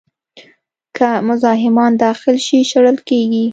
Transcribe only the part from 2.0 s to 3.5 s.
داخل شي، شړل کېږي.